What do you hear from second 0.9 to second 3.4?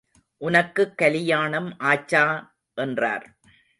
கலியாணம் ஆச்சா? என்றார்.